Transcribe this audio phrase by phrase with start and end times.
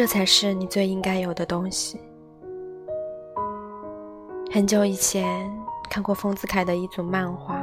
[0.00, 2.00] 这才是你最应该有的东西。
[4.50, 5.46] 很久以前
[5.90, 7.62] 看过丰子恺的一组漫画，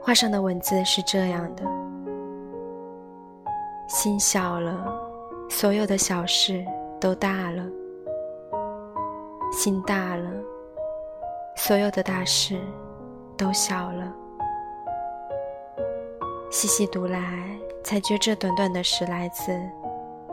[0.00, 1.62] 画上的文字是这样的：
[3.86, 4.98] 心小了，
[5.50, 6.64] 所有的小事
[6.98, 7.62] 都大了；
[9.52, 10.30] 心大了，
[11.56, 12.58] 所有的大事
[13.36, 14.10] 都小了。
[16.50, 17.20] 细细读来，
[17.84, 19.52] 才觉这短短的十来字，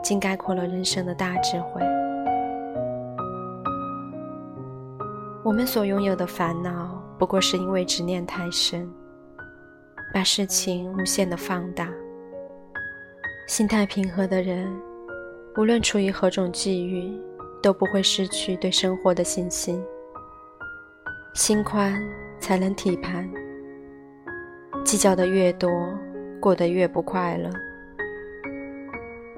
[0.02, 1.82] 竟概括了人生的大智慧。
[5.42, 8.88] 我们所拥有的烦恼，不过是因为执念太深，
[10.12, 11.88] 把事情无限的放大。
[13.46, 14.70] 心态平和的人，
[15.56, 17.12] 无论处于何种际遇，
[17.62, 19.82] 都不会失去对生活的信心。
[21.34, 22.00] 心宽，
[22.38, 23.28] 才能体盘。
[24.84, 25.70] 计较的越多。
[26.40, 27.50] 过得越不快乐，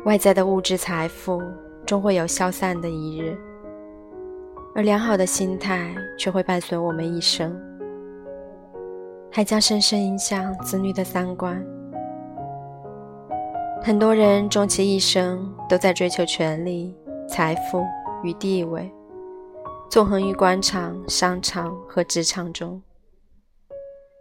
[0.05, 1.41] 外在的物质财富
[1.87, 3.39] 终会有消散的一日，
[4.75, 7.57] 而良好的心态却会伴随我们一生，
[9.31, 11.65] 还将深深影响子女的三观。
[13.81, 16.97] 很多人终其一生都在追求权力、
[17.29, 17.85] 财富
[18.25, 18.93] 与地位，
[19.89, 22.83] 纵横于官场、商场和职场中。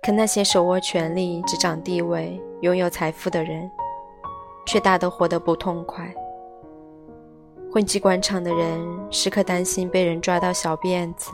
[0.03, 3.67] 可那些手握权力、执掌地位、拥有财富的人，
[4.66, 6.14] 却大都活得不痛快。
[7.72, 11.31] 混迹官场的人，时刻担心被人抓到小辫子，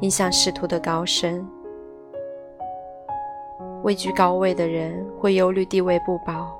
[0.00, 1.44] 影响仕途的高升；
[3.84, 6.58] 位居高位的人，会忧虑地位不保，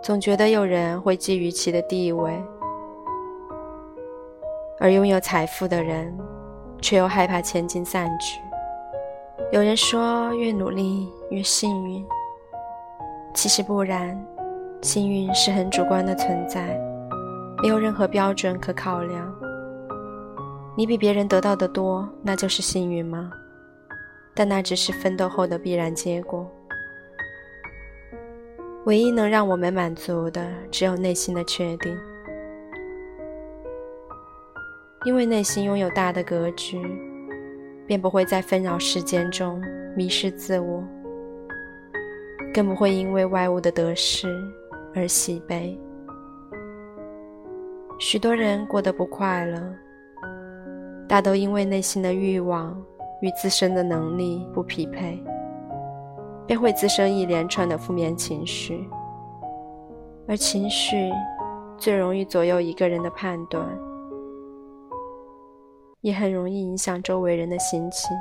[0.00, 2.32] 总觉得有人会觊觎其的地位；
[4.78, 6.16] 而拥有财富的人，
[6.80, 8.40] 却又害怕千金散去。
[9.50, 12.06] 有人说，越努力越幸运。
[13.34, 14.16] 其实不然，
[14.80, 16.80] 幸运是很主观的存在，
[17.62, 19.34] 没有任何标准可考量。
[20.76, 23.30] 你比别人得到的多，那就是幸运吗？
[24.34, 26.50] 但那只是奋斗后的必然结果。
[28.86, 31.96] 唯一能让我们满足的，只有内心的确定，
[35.04, 36.80] 因为内心拥有大的格局。
[37.86, 39.62] 便不会在纷扰世间中
[39.94, 40.82] 迷失自我，
[42.54, 44.28] 更不会因为外物的得失
[44.94, 45.76] 而喜悲。
[47.98, 49.60] 许多人过得不快乐，
[51.08, 52.80] 大都因为内心的欲望
[53.20, 55.20] 与自身的能力不匹配，
[56.46, 58.88] 便会滋生一连串的负面情绪，
[60.28, 61.10] 而情绪
[61.76, 63.66] 最容易左右一个人的判断。
[66.02, 68.14] 也很容易影响周围人的心情。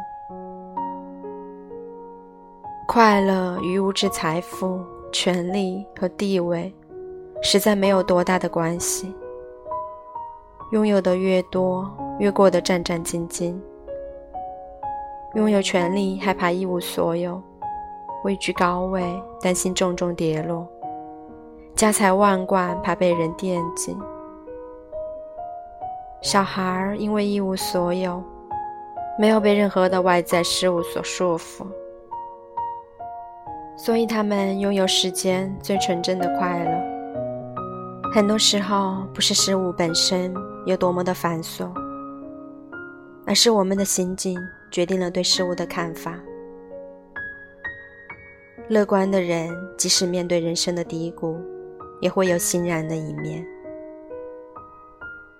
[2.93, 4.79] 快乐与物质财富、
[5.11, 6.71] 权力和地位，
[7.41, 9.11] 实在没有多大的关系。
[10.73, 13.59] 拥有的越多，越过得战战兢兢。
[15.33, 17.41] 拥有权力，害怕一无所有；
[18.25, 19.03] 位居高位，
[19.41, 20.63] 担心重重跌落；
[21.73, 23.97] 家财万贯，怕被人惦记。
[26.21, 28.21] 小孩儿因为一无所有，
[29.17, 31.65] 没有被任何的外在事物所束缚，
[33.75, 36.93] 所以他们拥有世间最纯真的快乐。
[38.13, 40.33] 很多时候，不是事物本身
[40.65, 41.67] 有多么的繁琐，
[43.25, 44.39] 而是我们的心境
[44.69, 46.19] 决定了对事物的看法。
[48.69, 51.41] 乐观的人，即使面对人生的低谷，
[51.99, 53.45] 也会有欣然的一面。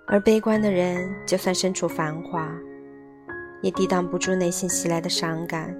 [0.06, 2.52] 而悲观的人，就算身处繁华，
[3.62, 5.74] 也抵挡不住内心袭来的伤感。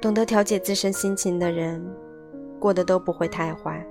[0.00, 1.84] 懂得调节自身心情的人，
[2.60, 3.84] 过得都不会太坏。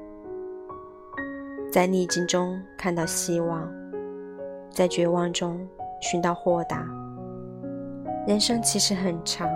[1.69, 3.69] 在逆境中看到希望，
[4.69, 5.67] 在绝望中
[6.00, 6.88] 寻到豁达。
[8.25, 9.49] 人生其实很长，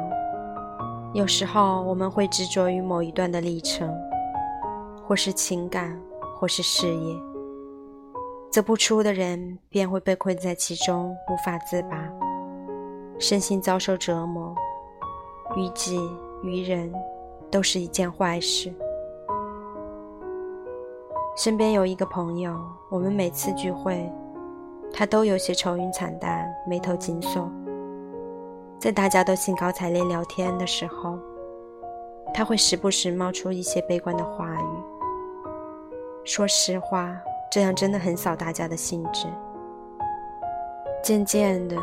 [1.14, 3.90] 有时候我们会执着于某一段的历程，
[5.08, 5.98] 或是情感，
[6.36, 7.16] 或是事业。
[8.52, 12.12] 走不出的人便会被困在其中，无法自拔，
[13.18, 14.54] 身心遭受折磨，
[15.56, 15.98] 于己
[16.44, 16.92] 于人
[17.50, 18.74] 都是一件坏事。
[21.36, 22.60] 身边有一个朋友，
[22.90, 24.12] 我们每次聚会，
[24.94, 27.50] 他都有些愁云惨淡，眉头紧锁。
[28.80, 31.18] 在大家都兴高采烈聊天的时候，
[32.34, 34.66] 他会时不时冒出一些悲观的话语。
[36.24, 37.16] 说实话。
[37.54, 39.28] 这样真的很扫大家的兴致。
[41.04, 41.76] 渐渐的，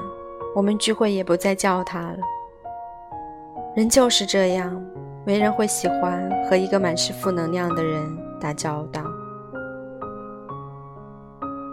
[0.54, 2.18] 我们聚会也不再叫他了。
[3.78, 4.84] 人就是这样，
[5.24, 9.04] 没人会喜欢和一个满是负能量的人打交道。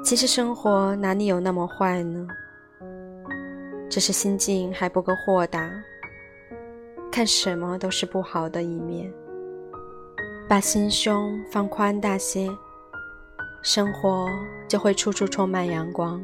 [0.03, 2.27] 其实生活哪里有那么坏呢？
[3.89, 5.67] 只是心境还不够豁达，
[7.11, 9.11] 看什么都是不好的一面。
[10.47, 12.47] 把心胸放宽大些，
[13.63, 14.29] 生活
[14.67, 16.23] 就会处处充满阳光。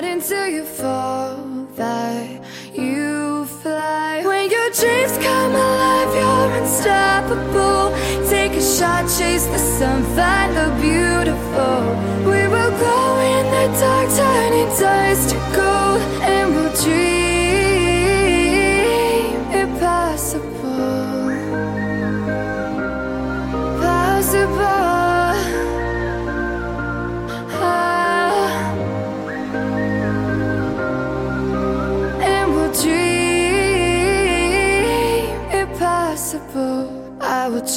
[0.00, 1.34] Not until you fall
[1.74, 2.40] that
[2.72, 4.22] you fly.
[4.24, 7.90] When your dreams come alive, you're unstoppable.
[8.30, 12.07] Take a shot, chase the sun, find the beautiful.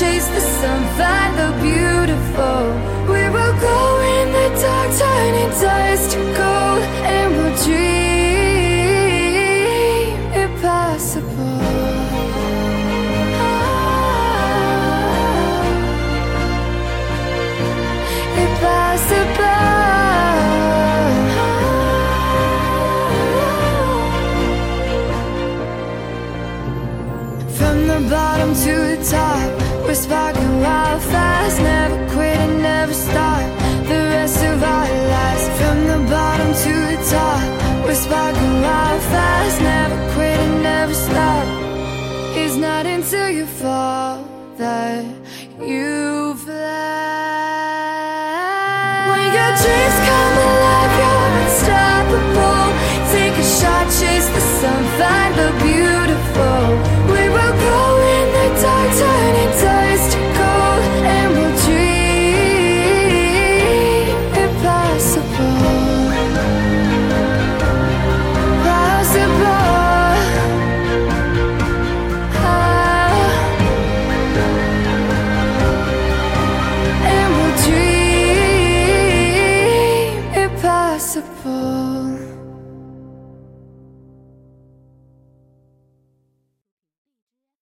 [0.00, 2.89] Chase the sun, find the beautiful.
[55.00, 55.49] find the